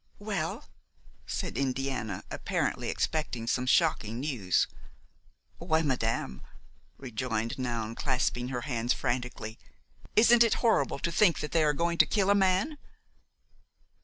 "Well?" 0.17 0.67
said 1.27 1.59
Indiana, 1.59 2.23
apparently 2.31 2.89
expecting 2.89 3.45
some 3.45 3.67
shocking 3.67 4.19
news. 4.21 4.65
"Why, 5.59 5.83
madame," 5.83 6.41
rejoined 6.97 7.59
Noun, 7.59 7.93
clasping 7.93 8.47
her 8.47 8.61
hands 8.61 8.93
frantically, 8.93 9.59
"isn't 10.15 10.43
it 10.43 10.55
horrible 10.65 10.97
to 10.97 11.11
think 11.11 11.37
that 11.41 11.51
they 11.51 11.63
are 11.63 11.73
going 11.73 11.99
to 11.99 12.07
kill 12.07 12.31
a 12.31 12.33
man?" 12.35 12.79